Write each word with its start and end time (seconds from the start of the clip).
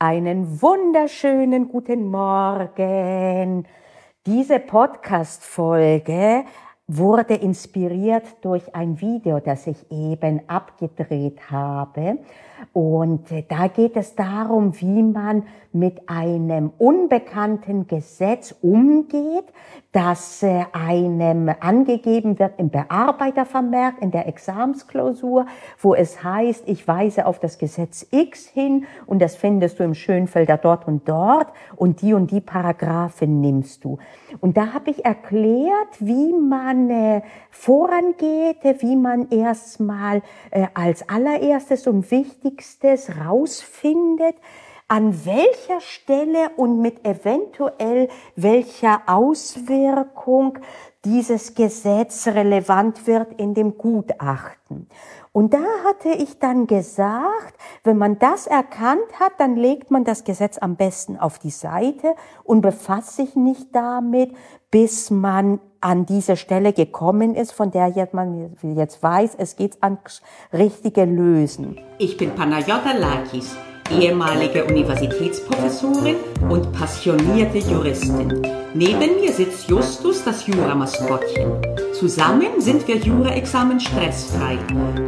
Einen 0.00 0.62
wunderschönen 0.62 1.66
guten 1.66 2.08
Morgen. 2.08 3.66
Diese 4.26 4.60
Podcast-Folge 4.60 6.44
wurde 6.86 7.34
inspiriert 7.34 8.36
durch 8.42 8.76
ein 8.76 9.00
Video, 9.00 9.40
das 9.40 9.66
ich 9.66 9.90
eben 9.90 10.48
abgedreht 10.48 11.50
habe. 11.50 12.18
Und 12.72 13.30
äh, 13.32 13.44
da 13.48 13.68
geht 13.68 13.96
es 13.96 14.14
darum, 14.14 14.80
wie 14.80 15.02
man 15.02 15.44
mit 15.72 16.08
einem 16.08 16.72
unbekannten 16.78 17.86
Gesetz 17.86 18.54
umgeht, 18.62 19.44
das 19.92 20.42
äh, 20.42 20.64
einem 20.72 21.50
angegeben 21.60 22.38
wird 22.38 22.58
im 22.58 22.70
Bearbeitervermerk, 22.70 24.00
in 24.00 24.10
der 24.10 24.26
Examsklausur, 24.26 25.46
wo 25.78 25.94
es 25.94 26.22
heißt, 26.22 26.64
ich 26.66 26.86
weise 26.88 27.26
auf 27.26 27.38
das 27.38 27.58
Gesetz 27.58 28.06
X 28.10 28.46
hin 28.46 28.86
und 29.06 29.20
das 29.20 29.36
findest 29.36 29.78
du 29.78 29.84
im 29.84 29.94
Schönfelder 29.94 30.56
dort 30.56 30.86
und 30.86 31.08
dort 31.08 31.48
und 31.76 32.02
die 32.02 32.14
und 32.14 32.30
die 32.30 32.40
Paragraphen 32.40 33.40
nimmst 33.40 33.84
du. 33.84 33.98
Und 34.40 34.56
da 34.56 34.72
habe 34.74 34.90
ich 34.90 35.04
erklärt, 35.04 36.00
wie 36.00 36.32
man 36.32 36.90
äh, 36.90 37.22
vorangeht, 37.50 38.58
wie 38.80 38.96
man 38.96 39.30
erstmal 39.30 40.22
als 40.74 41.08
allererstes 41.08 41.86
und 41.86 42.10
wichtigstes 42.48 43.10
rausfindet, 43.16 44.36
an 44.90 45.26
welcher 45.26 45.80
Stelle 45.80 46.50
und 46.56 46.80
mit 46.80 47.04
eventuell 47.04 48.08
welcher 48.36 49.02
Auswirkung 49.06 50.58
dieses 51.04 51.54
Gesetz 51.54 52.26
relevant 52.26 53.06
wird 53.06 53.38
in 53.38 53.52
dem 53.52 53.76
Gutachten. 53.76 54.88
Und 55.32 55.52
da 55.52 55.62
hatte 55.84 56.08
ich 56.08 56.38
dann 56.38 56.66
gesagt, 56.66 57.54
wenn 57.84 57.98
man 57.98 58.18
das 58.18 58.46
erkannt 58.46 59.20
hat, 59.20 59.32
dann 59.38 59.56
legt 59.56 59.90
man 59.90 60.04
das 60.04 60.24
Gesetz 60.24 60.56
am 60.58 60.76
besten 60.76 61.18
auf 61.18 61.38
die 61.38 61.50
Seite 61.50 62.14
und 62.42 62.62
befasst 62.62 63.16
sich 63.16 63.36
nicht 63.36 63.74
damit, 63.74 64.34
bis 64.70 65.10
man 65.10 65.60
an 65.80 66.06
diese 66.06 66.36
Stelle 66.36 66.72
gekommen 66.72 67.34
ist, 67.34 67.52
von 67.52 67.70
der 67.70 67.92
man 68.12 68.56
jetzt 68.62 69.02
weiß, 69.02 69.36
es 69.38 69.56
geht 69.56 69.82
ans 69.82 70.22
richtige 70.52 71.04
Lösen. 71.04 71.78
Ich 71.98 72.16
bin 72.16 72.30
Panayota 72.34 72.92
Lakis 72.92 73.56
ehemalige 73.90 74.64
Universitätsprofessorin 74.64 76.16
und 76.48 76.72
passionierte 76.72 77.58
Juristin. 77.58 78.42
Neben 78.74 79.20
mir 79.20 79.32
sitzt 79.32 79.68
Justus, 79.68 80.24
das 80.24 80.46
Juramaskottchen. 80.46 81.52
Zusammen 81.98 82.60
sind 82.60 82.86
wir 82.86 82.96
Jura-Examen 82.96 83.80
stressfrei. 83.80 84.58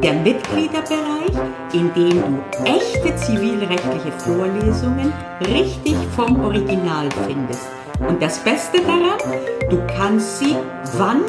Der 0.03 0.15
Mitgliederbereich, 0.15 1.35
in 1.73 1.93
dem 1.95 2.23
du 2.23 2.65
echte 2.65 3.15
zivilrechtliche 3.17 4.13
Vorlesungen 4.19 5.13
richtig 5.47 5.97
vom 6.17 6.45
Original 6.45 7.09
findest. 7.27 7.80
Und 8.09 8.23
das 8.23 8.39
Beste 8.39 8.81
daran, 8.81 9.19
du 9.69 9.79
kannst 9.87 10.39
sie 10.39 10.57
wann, 10.97 11.23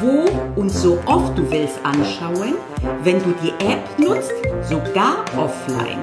wo 0.00 0.60
und 0.60 0.70
so 0.70 0.98
oft 1.06 1.36
du 1.36 1.50
willst 1.50 1.78
anschauen, 1.84 2.54
wenn 3.02 3.18
du 3.22 3.34
die 3.42 3.50
App 3.64 3.98
nutzt, 3.98 4.32
sogar 4.62 5.24
offline. 5.36 6.00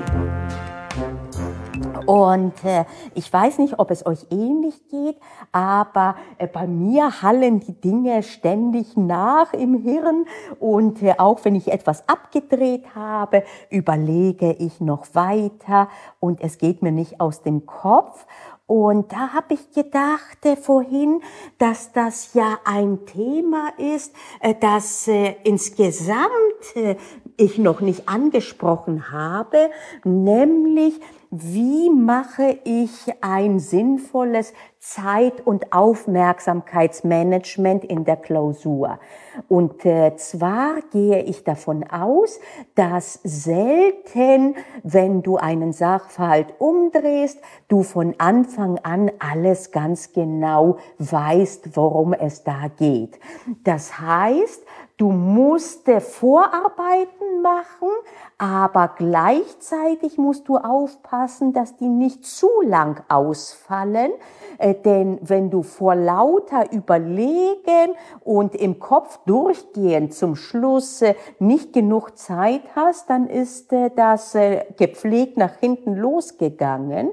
Und 2.05 2.63
äh, 2.65 2.85
ich 3.13 3.31
weiß 3.31 3.59
nicht, 3.59 3.79
ob 3.79 3.89
es 3.89 4.05
euch 4.05 4.25
ähnlich 4.29 4.87
geht, 4.89 5.17
aber 5.51 6.15
äh, 6.37 6.47
bei 6.47 6.67
mir 6.67 7.21
hallen 7.21 7.61
die 7.61 7.79
Dinge 7.79 8.23
ständig 8.23 8.97
nach 8.97 9.53
im 9.53 9.75
Hirn. 9.75 10.25
Und 10.59 11.01
äh, 11.01 11.15
auch 11.17 11.39
wenn 11.43 11.55
ich 11.55 11.71
etwas 11.71 12.07
abgedreht 12.09 12.95
habe, 12.95 13.43
überlege 13.69 14.51
ich 14.51 14.81
noch 14.81 15.05
weiter 15.13 15.87
und 16.19 16.41
es 16.41 16.57
geht 16.57 16.81
mir 16.81 16.91
nicht 16.91 17.21
aus 17.21 17.41
dem 17.41 17.65
Kopf. 17.65 18.25
Und 18.65 19.11
da 19.11 19.33
habe 19.33 19.55
ich 19.55 19.71
gedacht 19.71 20.45
äh, 20.45 20.55
vorhin, 20.55 21.21
dass 21.57 21.91
das 21.91 22.33
ja 22.33 22.59
ein 22.63 23.05
Thema 23.05 23.73
ist, 23.77 24.15
äh, 24.39 24.55
das 24.57 25.07
äh, 25.07 25.35
insgesamt 25.43 26.29
äh, 26.75 26.95
ich 27.35 27.57
noch 27.57 27.81
nicht 27.81 28.07
angesprochen 28.07 29.11
habe, 29.11 29.69
nämlich 30.05 30.99
wie 31.29 31.89
mache 31.89 32.59
ich 32.63 32.91
ein 33.21 33.59
sinnvolles 33.59 34.53
Zeit- 34.85 35.47
und 35.47 35.71
Aufmerksamkeitsmanagement 35.71 37.85
in 37.85 38.03
der 38.03 38.17
Klausur. 38.17 38.99
Und 39.47 39.85
äh, 39.85 40.17
zwar 40.17 40.81
gehe 40.91 41.23
ich 41.23 41.45
davon 41.45 41.89
aus, 41.89 42.37
dass 42.75 43.21
selten, 43.23 44.55
wenn 44.83 45.23
du 45.23 45.37
einen 45.37 45.71
Sachverhalt 45.71 46.55
umdrehst, 46.59 47.39
du 47.69 47.83
von 47.83 48.15
Anfang 48.17 48.77
an 48.79 49.09
alles 49.19 49.71
ganz 49.71 50.11
genau 50.11 50.75
weißt, 50.99 51.77
worum 51.77 52.11
es 52.11 52.43
da 52.43 52.67
geht. 52.67 53.17
Das 53.63 54.01
heißt, 54.01 54.63
Du 54.97 55.11
musst 55.11 55.89
Vorarbeiten 55.89 57.22
machen, 57.41 57.89
aber 58.37 58.93
gleichzeitig 58.97 60.17
musst 60.17 60.47
du 60.47 60.57
aufpassen, 60.57 61.53
dass 61.53 61.75
die 61.77 61.87
nicht 61.87 62.25
zu 62.25 62.49
lang 62.61 63.03
ausfallen, 63.09 64.11
äh, 64.57 64.75
denn 64.75 65.19
wenn 65.21 65.49
du 65.49 65.63
vor 65.63 65.95
lauter 65.95 66.71
Überlegen 66.71 67.95
und 68.23 68.55
im 68.55 68.79
Kopf 68.79 69.19
durchgehen 69.25 70.11
zum 70.11 70.35
Schluss 70.35 71.01
äh, 71.01 71.15
nicht 71.39 71.73
genug 71.73 72.17
Zeit 72.17 72.63
hast, 72.75 73.09
dann 73.09 73.27
ist 73.27 73.73
äh, 73.73 73.89
das 73.95 74.37
gepflegt 74.77 75.37
nach 75.37 75.55
hinten 75.57 75.95
losgegangen. 75.95 77.11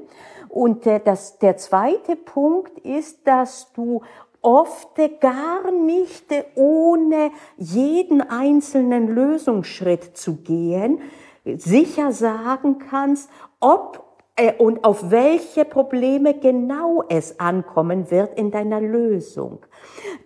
Und 0.48 0.84
das, 0.84 1.38
der 1.38 1.56
zweite 1.58 2.16
Punkt 2.16 2.78
ist, 2.80 3.26
dass 3.26 3.72
du 3.72 4.02
oft 4.42 4.96
gar 5.20 5.70
nicht 5.70 6.26
ohne 6.54 7.30
jeden 7.56 8.20
einzelnen 8.22 9.08
Lösungsschritt 9.08 10.16
zu 10.16 10.36
gehen, 10.36 11.00
sicher 11.44 12.12
sagen 12.12 12.78
kannst, 12.78 13.30
ob 13.60 14.10
äh, 14.40 14.54
und 14.54 14.84
auf 14.84 15.10
welche 15.10 15.64
Probleme 15.64 16.38
genau 16.38 17.04
es 17.08 17.38
ankommen 17.40 18.10
wird 18.10 18.38
in 18.38 18.50
deiner 18.50 18.80
Lösung. 18.80 19.60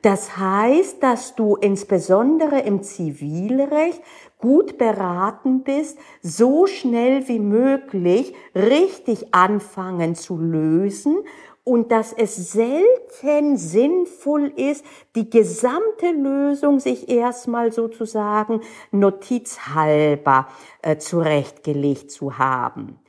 Das 0.03 0.37
heißt, 0.37 1.03
dass 1.03 1.35
du 1.35 1.57
insbesondere 1.57 2.61
im 2.61 2.83
Zivilrecht 2.83 4.01
gut 4.39 4.79
beraten 4.79 5.65
bist, 5.65 5.99
so 6.23 6.67
schnell 6.67 7.27
wie 7.29 7.41
möglich 7.41 8.35
richtig 8.55 9.35
anfangen 9.35 10.15
zu 10.15 10.37
lösen 10.37 11.17
und 11.65 11.91
dass 11.91 12.13
es 12.13 12.53
selten 12.53 13.57
sinnvoll 13.57 14.53
ist, 14.55 14.85
die 15.17 15.31
gesamte 15.31 16.11
Lösung 16.11 16.79
sich 16.79 17.09
erstmal 17.09 17.73
sozusagen 17.73 18.61
notizhalber 18.91 20.49
äh, 20.83 20.99
zurechtgelegt 20.99 22.11
zu 22.11 22.39
haben. 22.39 23.01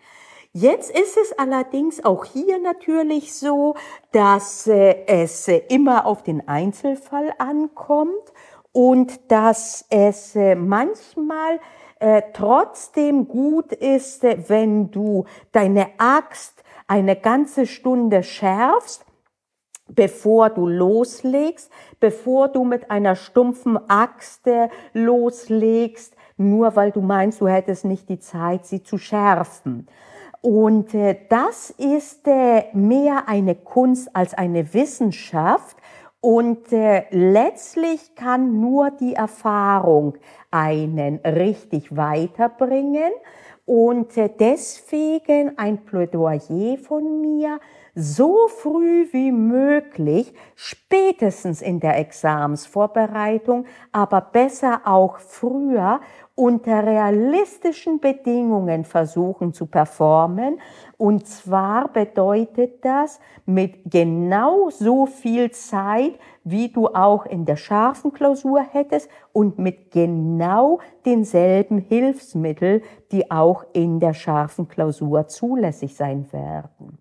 Jetzt 0.54 0.90
ist 0.90 1.18
es 1.18 1.38
allerdings 1.38 2.06
auch 2.06 2.24
hier 2.24 2.60
natürlich 2.60 3.34
so, 3.34 3.76
dass 4.14 4.68
äh, 4.68 5.06
es 5.06 5.50
äh, 5.50 5.62
immer 5.68 6.06
auf 6.06 6.24
den 6.24 6.48
Einzelfall 6.48 7.34
ankommt 7.40 8.32
und 8.72 9.32
dass 9.32 9.86
es 9.90 10.34
äh, 10.34 10.56
manchmal 10.56 11.60
äh, 12.00 12.22
trotzdem 12.34 13.28
gut 13.28 13.74
ist, 13.74 14.24
äh, 14.24 14.38
wenn 14.48 14.92
du 14.92 15.26
deine 15.52 15.88
Axt 15.98 16.64
eine 16.88 17.16
ganze 17.16 17.66
Stunde 17.66 18.24
schärfst, 18.24 19.06
bevor 19.88 20.50
du 20.50 20.68
loslegst, 20.68 21.72
bevor 22.00 22.48
du 22.48 22.64
mit 22.64 22.90
einer 22.90 23.16
stumpfen 23.16 23.78
Axt 23.90 24.48
loslegst, 24.94 26.16
nur 26.38 26.76
weil 26.76 26.92
du 26.92 27.02
meinst, 27.02 27.42
du 27.42 27.48
hättest 27.48 27.86
nicht 27.86 28.10
die 28.10 28.20
Zeit, 28.20 28.66
sie 28.66 28.84
zu 28.84 28.98
schärfen. 28.98 29.88
Und 30.42 30.94
äh, 30.94 31.18
das 31.30 31.72
ist 31.72 32.28
äh, 32.28 32.66
mehr 32.74 33.28
eine 33.28 33.56
Kunst 33.56 34.16
als 34.16 34.36
eine 34.36 34.76
Wissenschaft. 34.76 35.78
Und 36.22 36.72
äh, 36.72 37.06
letztlich 37.10 38.16
kann 38.16 38.60
nur 38.60 38.92
die 38.92 39.14
Erfahrung 39.16 40.18
einen 40.52 41.18
richtig 41.18 41.96
weiterbringen. 41.96 43.12
Und 43.66 44.16
äh, 44.16 44.30
deswegen 44.30 45.58
ein 45.58 45.86
Plädoyer 45.86 46.78
von 46.78 47.22
mir, 47.22 47.60
so 47.96 48.48
früh 48.48 49.08
wie 49.12 49.32
möglich, 49.32 50.34
spätestens 50.56 51.62
in 51.62 51.80
der 51.80 51.98
Examensvorbereitung, 51.98 53.66
aber 53.92 54.22
besser 54.22 54.82
auch 54.86 55.18
früher, 55.18 56.02
unter 56.36 56.86
realistischen 56.86 58.02
Bedingungen 58.02 58.84
versuchen 58.84 59.54
zu 59.54 59.68
performen. 59.68 60.60
Und 60.98 61.28
zwar 61.28 61.88
bedeutet 61.88 62.84
das 62.84 63.20
mit 63.46 63.80
genau 63.86 64.70
so 64.70 65.06
viel 65.06 65.52
Zeit, 65.52 66.20
wie 66.44 66.70
du 66.70 66.88
auch 66.88 67.26
in 67.26 67.46
der 67.46 67.56
scharfen 67.56 68.12
Klausur 68.12 68.62
hättest 68.62 69.10
und 69.32 69.60
mit 69.60 69.92
genau 69.92 70.80
denselben 71.06 71.78
Hilfsmittel, 71.78 72.82
die 73.12 73.32
auch 73.32 73.66
in 73.74 74.00
der 74.02 74.14
scharfen 74.14 74.68
Klausur 74.68 75.28
zulässig 75.28 75.96
sein 75.96 76.32
werden. 76.34 77.00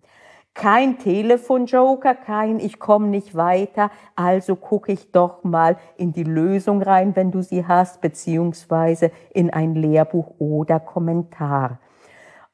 Kein 0.55 0.97
Telefonjoker, 0.99 2.15
kein 2.15 2.59
ich 2.59 2.79
komme 2.79 3.07
nicht 3.07 3.35
weiter, 3.35 3.91
also 4.15 4.55
gucke 4.55 4.93
ich 4.93 5.11
doch 5.11 5.43
mal 5.43 5.75
in 5.97 6.13
die 6.13 6.23
Lösung 6.23 6.81
rein, 6.81 7.13
wenn 7.15 7.29
du 7.29 7.41
sie 7.41 7.67
hast, 7.67 7.99
beziehungsweise 7.99 9.11
in 9.33 9.49
ein 9.49 9.75
Lehrbuch 9.75 10.39
oder 10.39 10.79
Kommentar. 10.79 11.79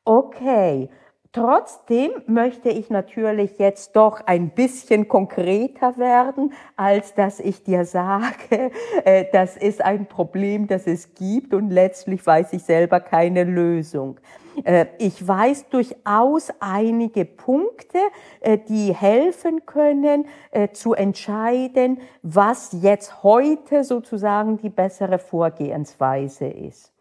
Okay, 0.03 0.89
Trotzdem 1.33 2.11
möchte 2.27 2.67
ich 2.67 2.89
natürlich 2.89 3.57
jetzt 3.57 3.95
doch 3.95 4.19
ein 4.25 4.49
bisschen 4.49 5.07
konkreter 5.07 5.97
werden, 5.97 6.51
als 6.75 7.13
dass 7.13 7.39
ich 7.39 7.63
dir 7.63 7.85
sage, 7.85 8.71
äh, 9.05 9.25
das 9.31 9.55
ist 9.55 9.81
ein 9.81 10.07
Problem, 10.07 10.67
das 10.67 10.87
es 10.87 11.13
gibt 11.15 11.53
und 11.53 11.69
letztlich 11.69 12.25
weiß 12.25 12.51
ich 12.51 12.63
selber 12.63 12.99
keine 12.99 13.45
Lösung. 13.45 14.19
Äh, 14.63 14.87
ich 14.99 15.27
weiß 15.27 15.69
durchaus 15.69 16.49
einige 16.59 17.25
Punkte, 17.25 17.99
äh, 18.41 18.57
die 18.57 18.93
helfen 18.93 19.65
können 19.65 20.25
zu 20.73 20.93
entscheiden, 20.93 21.99
was 22.21 22.75
jetzt 22.81 23.23
heute 23.23 23.83
sozusagen 23.83 24.57
die 24.57 24.69
bessere 24.69 25.17
Vorgehensweise 25.17 26.47
ist. 26.47 26.91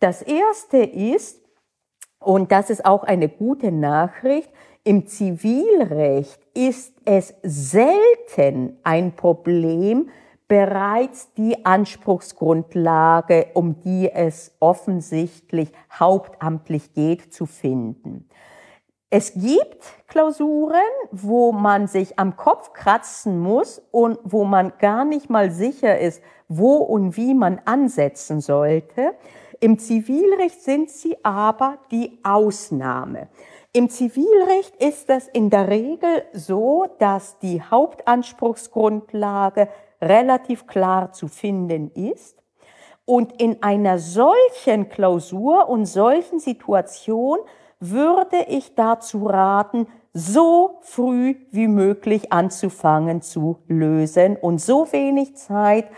Das 0.00 0.22
erste 0.22 0.78
ist, 0.78 1.40
und 2.18 2.50
das 2.50 2.70
ist 2.70 2.84
auch 2.84 3.04
eine 3.04 3.28
gute 3.28 3.70
Nachricht. 3.70 4.50
Im 4.82 5.06
Zivilrecht 5.06 6.40
ist 6.54 6.94
es 7.04 7.34
selten 7.42 8.78
ein 8.82 9.16
Problem, 9.16 10.10
bereits 10.48 11.32
die 11.34 11.64
Anspruchsgrundlage, 11.64 13.46
um 13.54 13.80
die 13.80 14.10
es 14.12 14.54
offensichtlich 14.60 15.72
hauptamtlich 15.98 16.92
geht, 16.92 17.32
zu 17.32 17.46
finden. 17.46 18.28
Es 19.10 19.32
gibt 19.34 19.84
Klausuren, 20.08 20.80
wo 21.12 21.52
man 21.52 21.86
sich 21.86 22.18
am 22.18 22.36
Kopf 22.36 22.72
kratzen 22.72 23.38
muss 23.38 23.80
und 23.92 24.18
wo 24.24 24.44
man 24.44 24.72
gar 24.80 25.04
nicht 25.04 25.30
mal 25.30 25.52
sicher 25.52 25.98
ist, 25.98 26.20
wo 26.48 26.78
und 26.78 27.16
wie 27.16 27.32
man 27.32 27.60
ansetzen 27.64 28.40
sollte. 28.40 29.14
Im 29.60 29.78
Zivilrecht 29.78 30.60
sind 30.60 30.90
sie 30.90 31.16
aber 31.24 31.78
die 31.90 32.18
Ausnahme. 32.24 33.28
Im 33.72 33.88
Zivilrecht 33.88 34.74
ist 34.76 35.08
es 35.10 35.28
in 35.28 35.48
der 35.48 35.68
Regel 35.68 36.24
so, 36.32 36.86
dass 36.98 37.38
die 37.38 37.62
Hauptanspruchsgrundlage 37.62 39.68
relativ 40.08 40.66
klar 40.66 41.12
zu 41.12 41.28
finden 41.28 41.90
ist. 41.90 42.42
Und 43.06 43.40
in 43.40 43.62
einer 43.62 43.98
solchen 43.98 44.88
Klausur 44.88 45.68
und 45.68 45.86
solchen 45.86 46.40
Situation 46.40 47.38
würde 47.80 48.46
ich 48.48 48.74
dazu 48.74 49.26
raten, 49.26 49.86
so 50.14 50.78
früh 50.82 51.34
wie 51.50 51.68
möglich 51.68 52.32
anzufangen 52.32 53.20
zu 53.20 53.58
lösen 53.66 54.36
und 54.36 54.60
so 54.60 54.90
wenig 54.92 55.36
Zeit 55.36 55.90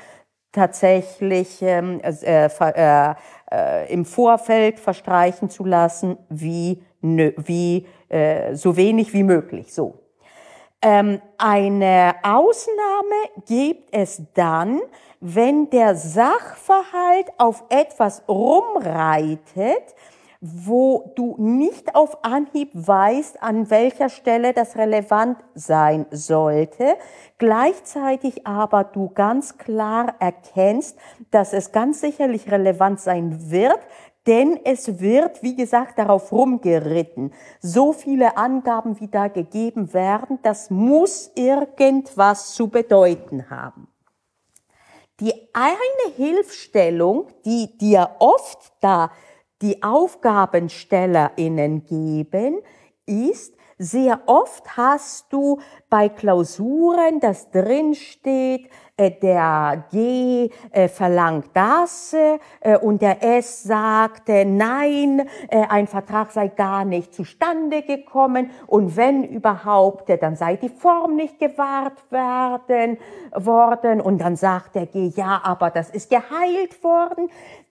tatsächlich 0.53 1.61
ähm, 1.61 2.01
äh, 2.01 2.47
äh, 2.47 3.15
äh, 3.53 3.93
im 3.93 4.07
Vorfeld 4.07 4.81
verstreichen 4.81 5.51
zu 5.51 5.67
lassen, 5.67 6.17
wie, 6.31 6.83
wie 7.03 7.87
äh, 8.09 8.55
so 8.55 8.77
wenig 8.77 9.13
wie 9.13 9.23
möglich. 9.23 9.75
So. 9.75 10.06
Ähm, 10.83 11.21
eine 11.39 12.15
Ausnahme 12.23 13.45
gibt 13.47 13.95
es 13.95 14.23
dann, 14.35 14.81
wenn 15.21 15.71
der 15.71 15.97
Sachverhalt 15.97 17.27
auf 17.39 17.65
etwas 17.71 18.23
rumreitet, 18.29 19.95
wo 20.41 21.13
du 21.17 21.35
nicht 21.39 21.95
auf 21.95 22.25
Anhieb 22.25 22.71
weißt, 22.75 23.43
an 23.43 23.71
welcher 23.71 24.09
Stelle 24.09 24.53
das 24.53 24.77
relevant 24.77 25.39
sein 25.55 26.07
sollte, 26.11 26.97
gleichzeitig 27.39 28.47
aber 28.47 28.85
du 28.85 29.09
ganz 29.09 29.57
klar 29.57 30.15
erkennst, 30.19 30.99
dass 31.31 31.53
es 31.53 31.73
ganz 31.73 32.01
sicherlich 32.01 32.51
relevant 32.51 33.01
sein 33.01 33.51
wird, 33.51 33.79
denn 34.27 34.59
es 34.65 35.01
wird, 35.01 35.43
wie 35.43 35.55
gesagt, 35.55 35.99
darauf 35.99 36.33
rumgeritten. 36.33 37.33
So 37.61 37.93
viele 37.93 38.37
Angaben, 38.37 39.01
wie 39.01 39.09
da 39.09 39.29
gegeben 39.29 39.95
werden, 39.95 40.39
das 40.43 40.71
muss 40.71 41.31
irgendwas 41.35 42.55
zu 42.55 42.69
bedeuten 42.69 43.49
haben. 43.51 43.89
Die 45.21 45.33
eine 45.55 46.15
Hilfstellung, 46.17 47.29
die 47.45 47.79
dir 47.79 48.17
oft 48.19 48.73
da 48.81 49.13
die 49.63 49.83
AufgabenstellerInnen 49.83 51.87
geben, 51.87 52.61
ist, 53.07 53.57
sehr 53.79 54.23
oft 54.27 54.77
hast 54.77 55.33
du 55.33 55.61
bei 55.91 56.09
Klausuren, 56.09 57.21
das 57.21 57.51
drin 57.51 57.95
steht, 57.95 58.71
der 58.99 59.85
G 59.91 60.51
äh, 60.71 60.89
verlangt 60.89 61.51
das 61.53 62.15
äh, 62.61 62.79
und 62.79 63.03
der 63.03 63.23
S 63.23 63.63
sagt, 63.63 64.29
nein, 64.29 65.29
ein 65.51 65.87
Vertrag 65.87 66.31
sei 66.33 66.49
gar 66.49 66.85
nicht 66.85 67.15
zustande 67.15 67.83
gekommen 67.83 68.51
und 68.67 68.97
wenn 68.97 69.25
überhaupt, 69.25 70.11
dann 70.21 70.37
sei 70.37 70.57
die 70.57 70.69
Form 70.69 71.17
nicht 71.17 71.39
gewahrt 71.39 72.11
werden 72.11 72.99
worden 73.35 74.01
und 74.01 74.19
dann 74.19 74.37
sagt 74.37 74.75
der 74.75 74.87
G, 74.87 75.13
ja, 75.15 75.41
aber 75.45 75.71
das 75.71 75.91
ist 75.91 76.11
geheilt 76.11 76.83
worden. 76.83 77.29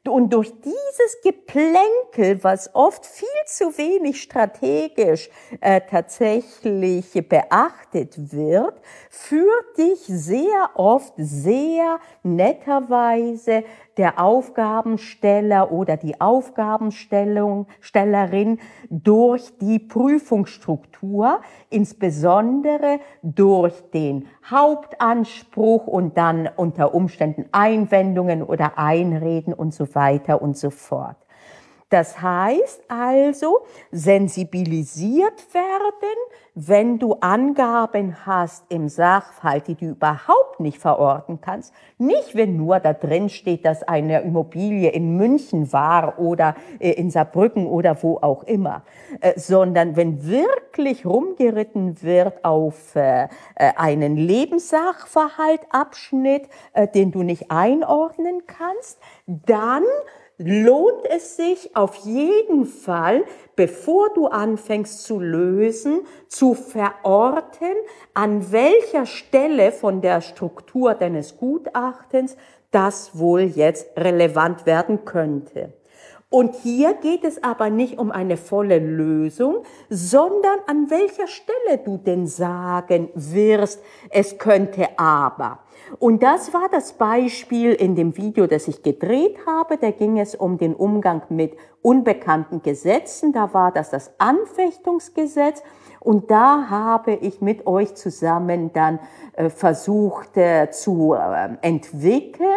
Und 0.07 0.33
durch 0.33 0.53
dieses 0.61 1.21
Geplänkel, 1.23 2.43
was 2.43 2.73
oft 2.73 3.05
viel 3.05 3.27
zu 3.47 3.77
wenig 3.77 4.21
strategisch 4.21 5.29
äh, 5.61 5.81
tatsächlich 5.81 7.11
beachtet 7.27 8.31
wird, 8.31 8.79
führt 9.09 9.77
dich 9.77 9.99
sehr 10.05 10.69
oft 10.75 11.13
sehr 11.17 11.99
netterweise 12.23 13.63
der 13.97 14.19
Aufgabensteller 14.19 15.71
oder 15.71 15.97
die 15.97 16.21
Aufgabenstellerin 16.21 18.59
durch 18.89 19.57
die 19.57 19.79
Prüfungsstruktur, 19.79 21.41
insbesondere 21.69 22.99
durch 23.23 23.89
den 23.91 24.27
Hauptanspruch 24.49 25.87
und 25.87 26.17
dann 26.17 26.49
unter 26.55 26.93
Umständen 26.93 27.45
Einwendungen 27.51 28.43
oder 28.43 28.77
Einreden 28.77 29.53
und 29.53 29.73
so 29.73 29.95
weiter 29.95 30.41
und 30.41 30.57
so 30.57 30.69
fort. 30.69 31.17
Das 31.89 32.19
heißt 32.19 32.81
also, 32.87 33.59
sensibilisiert 33.91 35.53
werden, 35.53 36.17
wenn 36.55 36.97
du 36.97 37.17
Angaben 37.19 38.25
hast 38.25 38.65
im 38.69 38.89
Sachverhalt, 38.89 39.67
die 39.67 39.75
du 39.75 39.89
überhaupt 39.89 40.59
nicht 40.59 40.79
verorten 40.79 41.41
kannst. 41.41 41.75
Nicht, 41.99 42.33
wenn 42.33 42.57
nur 42.57 42.79
da 42.79 42.93
drin 42.93 43.29
steht, 43.29 43.65
dass 43.65 43.83
eine 43.83 44.21
Immobilie 44.21 44.89
in 44.89 45.15
München 45.15 45.71
war 45.73 46.17
oder 46.17 46.55
äh, 46.79 46.89
in 46.91 47.11
Saarbrücken 47.11 47.67
oder 47.67 48.01
wo 48.01 48.17
auch 48.17 48.41
immer, 48.43 48.81
äh, 49.21 49.37
sondern 49.37 49.95
wenn 49.95 50.27
wirklich 50.27 51.05
rumgeritten 51.05 52.01
wird 52.01 52.43
auf 52.43 52.95
äh, 52.95 53.27
einen 53.55 54.15
Lebenssachverhaltabschnitt, 54.15 56.49
den 56.93 57.11
du 57.11 57.21
nicht 57.21 57.51
einordnen 57.51 58.43
kannst, 58.47 58.97
dann 59.27 59.83
lohnt 60.37 61.05
es 61.09 61.37
sich 61.37 61.75
auf 61.75 61.95
jeden 61.97 62.65
Fall, 62.65 63.23
bevor 63.55 64.09
du 64.13 64.27
anfängst 64.27 65.03
zu 65.03 65.19
lösen, 65.19 66.01
zu 66.27 66.53
verorten, 66.53 67.73
an 68.13 68.51
welcher 68.51 69.05
Stelle 69.05 69.71
von 69.71 70.01
der 70.01 70.21
Struktur 70.21 70.93
deines 70.93 71.37
Gutachtens 71.37 72.35
das 72.71 73.17
wohl 73.17 73.41
jetzt 73.41 73.97
relevant 73.97 74.65
werden 74.65 75.05
könnte. 75.05 75.71
Und 76.29 76.55
hier 76.55 76.95
geht 76.95 77.23
es 77.23 77.43
aber 77.43 77.69
nicht 77.69 77.99
um 77.99 78.11
eine 78.11 78.35
volle 78.35 78.79
Lösung, 78.79 79.63
sondern 79.89 80.59
an 80.67 80.89
welcher 80.89 81.27
Stelle 81.27 81.77
du 81.85 81.97
denn 81.97 82.25
sagen 82.25 83.09
wirst, 83.13 83.81
es 84.09 84.37
könnte 84.37 84.87
aber. 84.97 85.59
Und 85.99 86.23
das 86.23 86.53
war 86.53 86.67
das 86.71 86.93
Beispiel 86.93 87.73
in 87.73 87.95
dem 87.95 88.17
Video, 88.17 88.47
das 88.47 88.67
ich 88.67 88.81
gedreht 88.81 89.37
habe. 89.45 89.77
Da 89.77 89.91
ging 89.91 90.19
es 90.19 90.33
um 90.33 90.57
den 90.57 90.73
Umgang 90.73 91.21
mit 91.29 91.55
unbekannten 91.81 92.63
Gesetzen. 92.63 93.31
Da 93.31 93.53
war 93.53 93.71
das 93.71 93.91
das 93.91 94.11
Anfechtungsgesetz. 94.17 95.61
Und 95.99 96.29
da 96.29 96.69
habe 96.69 97.13
ich 97.13 97.41
mit 97.41 97.65
euch 97.65 97.95
zusammen 97.95 98.71
dann 98.73 98.99
äh, 99.33 99.49
versucht 99.49 100.37
äh, 100.37 100.69
zu 100.69 101.13
äh, 101.13 101.49
entwickeln, 101.61 102.49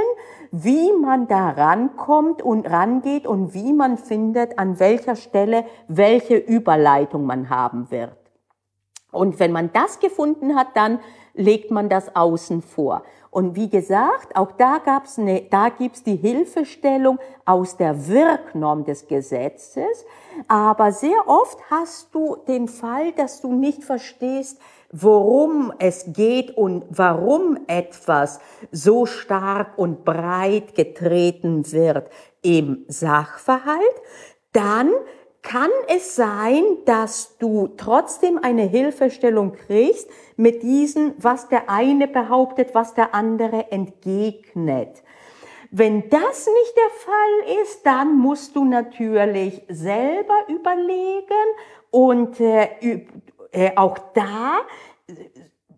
wie 0.50 0.92
man 0.92 1.28
da 1.28 1.50
rankommt 1.50 2.42
und 2.42 2.68
rangeht 2.68 3.26
und 3.26 3.54
wie 3.54 3.72
man 3.72 3.98
findet, 3.98 4.58
an 4.58 4.78
welcher 4.78 5.16
Stelle 5.16 5.64
welche 5.88 6.36
Überleitung 6.36 7.26
man 7.26 7.50
haben 7.50 7.90
wird. 7.90 8.16
Und 9.10 9.40
wenn 9.40 9.52
man 9.52 9.72
das 9.72 10.00
gefunden 10.00 10.54
hat, 10.54 10.68
dann 10.74 11.00
legt 11.34 11.70
man 11.70 11.88
das 11.88 12.14
außen 12.14 12.62
vor. 12.62 13.02
Und 13.30 13.56
wie 13.56 13.68
gesagt, 13.68 14.34
auch 14.36 14.52
da 14.52 14.78
gab's 14.78 15.18
eine, 15.18 15.42
da 15.42 15.68
gibt's 15.68 16.02
die 16.02 16.16
Hilfestellung 16.16 17.18
aus 17.44 17.76
der 17.76 18.08
Wirknorm 18.08 18.84
des 18.84 19.06
Gesetzes. 19.06 20.04
Aber 20.48 20.92
sehr 20.92 21.28
oft 21.28 21.58
hast 21.70 22.14
du 22.14 22.36
den 22.48 22.68
Fall, 22.68 23.12
dass 23.12 23.40
du 23.40 23.52
nicht 23.52 23.84
verstehst, 23.84 24.58
worum 24.90 25.72
es 25.78 26.06
geht 26.14 26.56
und 26.56 26.86
warum 26.88 27.58
etwas 27.66 28.40
so 28.72 29.04
stark 29.04 29.76
und 29.76 30.04
breit 30.04 30.74
getreten 30.74 31.70
wird 31.70 32.10
im 32.40 32.84
Sachverhalt, 32.88 33.82
dann 34.52 34.90
kann 35.42 35.70
es 35.88 36.16
sein, 36.16 36.64
dass 36.84 37.38
du 37.38 37.68
trotzdem 37.76 38.38
eine 38.42 38.64
Hilfestellung 38.64 39.52
kriegst 39.52 40.10
mit 40.36 40.62
diesen, 40.62 41.14
was 41.18 41.48
der 41.48 41.70
eine 41.70 42.08
behauptet, 42.08 42.74
was 42.74 42.94
der 42.94 43.14
andere 43.14 43.70
entgegnet. 43.70 45.04
Wenn 45.70 46.08
das 46.08 46.46
nicht 46.46 46.74
der 46.76 46.90
Fall 46.90 47.44
ist, 47.62 47.84
dann 47.84 48.16
musst 48.16 48.56
du 48.56 48.64
natürlich 48.64 49.62
selber 49.68 50.48
überlegen 50.48 51.26
und 51.90 52.40
äh, 52.40 53.04
äh, 53.52 53.76
auch 53.76 53.98
da 54.14 54.60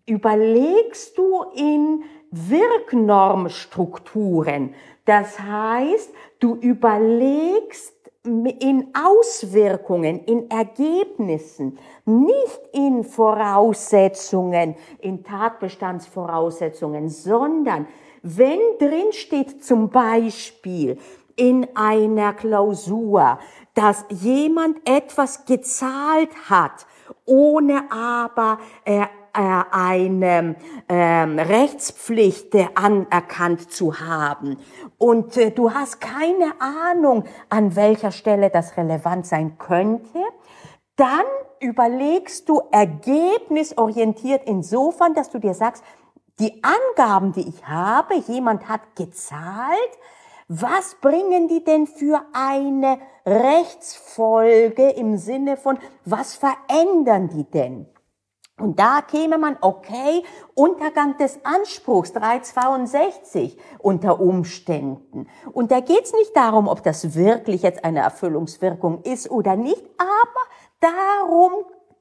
überlegst 0.05 1.17
du 1.17 1.43
in 1.55 2.03
Wirknormstrukturen. 2.31 4.73
Das 5.05 5.37
heißt, 5.39 6.13
du 6.39 6.55
überlegst 6.55 7.93
in 8.23 8.93
Auswirkungen, 8.93 10.23
in 10.25 10.49
Ergebnissen, 10.49 11.79
nicht 12.05 12.61
in 12.71 13.03
Voraussetzungen, 13.03 14.75
in 14.99 15.23
Tatbestandsvoraussetzungen, 15.23 17.09
sondern 17.09 17.87
wenn 18.21 18.59
drin 18.77 19.11
steht 19.11 19.63
zum 19.63 19.89
Beispiel 19.89 20.99
in 21.35 21.67
einer 21.73 22.33
Klausur, 22.33 23.39
dass 23.73 24.05
jemand 24.09 24.77
etwas 24.87 25.45
gezahlt 25.45 26.29
hat, 26.47 26.85
ohne 27.25 27.91
aber 27.91 28.59
äh, 28.85 29.01
äh, 29.33 29.63
eine 29.71 30.55
ähm, 30.89 31.39
Rechtspflicht 31.39 32.53
anerkannt 32.75 33.71
zu 33.71 33.99
haben 33.99 34.57
und 35.01 35.35
äh, 35.35 35.49
du 35.49 35.73
hast 35.73 35.99
keine 35.99 36.53
Ahnung, 36.59 37.23
an 37.49 37.75
welcher 37.75 38.11
Stelle 38.11 38.51
das 38.51 38.77
relevant 38.77 39.25
sein 39.25 39.57
könnte, 39.57 40.19
dann 40.95 41.25
überlegst 41.59 42.47
du 42.47 42.61
ergebnisorientiert 42.71 44.43
insofern, 44.45 45.15
dass 45.15 45.31
du 45.31 45.39
dir 45.39 45.55
sagst, 45.55 45.83
die 46.39 46.61
Angaben, 46.63 47.31
die 47.31 47.49
ich 47.49 47.65
habe, 47.65 48.15
jemand 48.27 48.69
hat 48.69 48.95
gezahlt, 48.95 49.91
was 50.47 50.95
bringen 51.01 51.47
die 51.47 51.63
denn 51.63 51.87
für 51.87 52.21
eine 52.33 52.99
Rechtsfolge 53.25 54.91
im 54.91 55.17
Sinne 55.17 55.57
von, 55.57 55.79
was 56.05 56.35
verändern 56.35 57.27
die 57.29 57.49
denn? 57.49 57.87
Und 58.61 58.79
da 58.79 59.01
käme 59.01 59.37
man, 59.37 59.57
okay, 59.61 60.23
Untergang 60.53 61.17
des 61.17 61.39
Anspruchs 61.43 62.13
362 62.13 63.57
unter 63.79 64.19
Umständen. 64.19 65.27
Und 65.51 65.71
da 65.71 65.79
geht 65.79 66.03
es 66.05 66.13
nicht 66.13 66.35
darum, 66.35 66.67
ob 66.67 66.83
das 66.83 67.15
wirklich 67.15 67.63
jetzt 67.63 67.83
eine 67.83 67.99
Erfüllungswirkung 67.99 69.01
ist 69.01 69.29
oder 69.31 69.55
nicht, 69.55 69.83
aber 69.97 70.41
darum, 70.79 71.51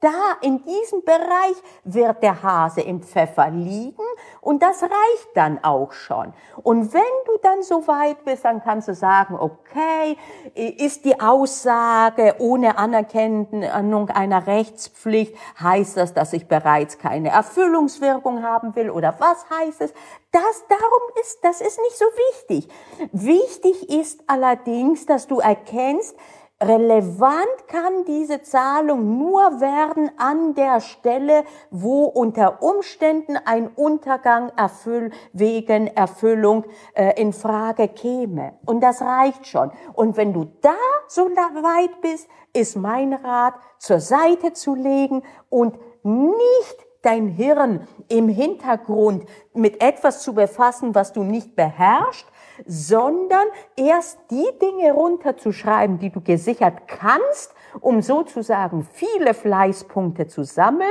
da 0.00 0.36
in 0.40 0.64
diesem 0.64 1.04
Bereich 1.04 1.56
wird 1.84 2.22
der 2.22 2.42
Hase 2.42 2.80
im 2.80 3.02
Pfeffer 3.02 3.50
liegen 3.50 4.02
und 4.40 4.62
das 4.62 4.82
reicht 4.82 5.28
dann 5.34 5.62
auch 5.62 5.92
schon. 5.92 6.32
Und 6.62 6.92
wenn 6.94 7.02
du 7.26 7.32
dann 7.42 7.62
so 7.62 7.86
weit 7.86 8.24
bist, 8.24 8.44
dann 8.44 8.62
kannst 8.62 8.88
du 8.88 8.94
sagen, 8.94 9.36
okay, 9.38 10.16
ist 10.54 11.04
die 11.04 11.20
Aussage 11.20 12.36
ohne 12.38 12.78
Anerkennung 12.78 14.08
einer 14.08 14.46
Rechtspflicht, 14.46 15.36
heißt 15.60 15.98
das, 15.98 16.14
dass 16.14 16.32
ich 16.32 16.48
bereits 16.48 16.98
keine 16.98 17.28
Erfüllungswirkung 17.30 18.42
haben 18.42 18.74
will 18.74 18.90
oder 18.90 19.14
was 19.18 19.44
heißt 19.50 19.82
es? 19.82 19.92
Das 20.32 20.64
darum 20.68 21.02
ist, 21.20 21.38
das 21.42 21.60
ist 21.60 21.78
nicht 21.80 21.98
so 21.98 22.04
wichtig. 22.04 22.68
Wichtig 23.12 23.90
ist 23.90 24.22
allerdings, 24.28 25.04
dass 25.04 25.26
du 25.26 25.40
erkennst, 25.40 26.16
Relevant 26.62 27.68
kann 27.68 28.04
diese 28.06 28.42
Zahlung 28.42 29.18
nur 29.18 29.60
werden 29.60 30.10
an 30.18 30.54
der 30.54 30.80
Stelle, 30.80 31.44
wo 31.70 32.04
unter 32.04 32.62
Umständen 32.62 33.38
ein 33.42 33.68
Untergang 33.68 34.52
erfüll, 34.56 35.10
wegen 35.32 35.86
Erfüllung 35.86 36.64
äh, 36.94 37.18
in 37.18 37.32
Frage 37.32 37.88
käme. 37.88 38.58
Und 38.66 38.82
das 38.82 39.00
reicht 39.00 39.46
schon. 39.46 39.72
Und 39.94 40.18
wenn 40.18 40.34
du 40.34 40.44
da 40.60 40.76
so 41.08 41.30
weit 41.30 42.00
bist, 42.02 42.28
ist 42.52 42.76
mein 42.76 43.14
Rat, 43.14 43.54
zur 43.78 44.00
Seite 44.00 44.52
zu 44.52 44.74
legen 44.74 45.22
und 45.48 45.78
nicht 46.02 46.86
dein 47.02 47.28
Hirn 47.28 47.88
im 48.08 48.28
Hintergrund 48.28 49.24
mit 49.54 49.82
etwas 49.82 50.22
zu 50.22 50.34
befassen, 50.34 50.94
was 50.94 51.12
du 51.12 51.22
nicht 51.22 51.56
beherrschst, 51.56 52.26
sondern 52.66 53.46
erst 53.76 54.18
die 54.30 54.48
Dinge 54.60 54.92
runterzuschreiben, 54.92 55.98
die 55.98 56.10
du 56.10 56.20
gesichert 56.20 56.86
kannst, 56.86 57.54
um 57.80 58.02
sozusagen 58.02 58.86
viele 58.92 59.34
Fleißpunkte 59.34 60.26
zu 60.26 60.44
sammeln. 60.44 60.88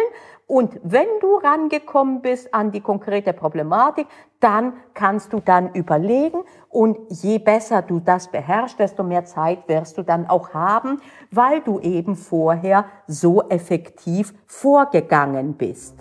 Und 0.48 0.80
wenn 0.84 1.08
du 1.22 1.36
rangekommen 1.36 2.22
bist 2.22 2.54
an 2.56 2.72
die 2.72 2.82
konkrete 2.82 3.34
Problematik, 3.34 4.08
dann 4.40 4.74
kannst 4.96 5.32
du 5.32 5.42
dann 5.42 5.74
überlegen 5.74 6.40
und 6.70 6.98
je 7.10 7.38
besser 7.38 7.84
du 7.84 8.00
das 8.00 8.30
beherrschst, 8.30 8.80
desto 8.80 9.04
mehr 9.04 9.26
Zeit 9.26 9.68
wirst 9.68 9.98
du 10.00 10.04
dann 10.04 10.28
auch 10.28 10.54
haben, 10.56 11.02
weil 11.30 11.62
du 11.62 11.80
eben 11.80 12.16
vorher 12.16 12.86
so 13.06 13.44
effektiv 13.50 14.34
vorgegangen 14.48 15.54
bist. 15.54 15.94